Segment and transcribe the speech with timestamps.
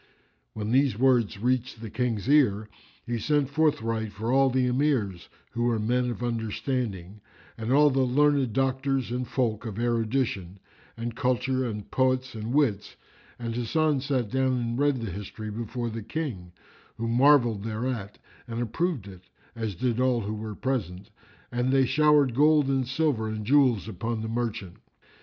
[0.53, 2.67] When these words reached the King's ear,
[3.05, 7.21] he sent forthright for all the Emirs, who were men of understanding,
[7.55, 10.57] and all the learned doctors and folk of erudition
[10.97, 12.95] and culture and poets and wits;
[13.37, 16.51] and Hasan sat down and read the history before the King,
[16.97, 19.21] who marvelled thereat and approved it,
[19.55, 21.11] as did all who were present,
[21.51, 24.77] and they showered gold and silver and jewels upon the Merchant.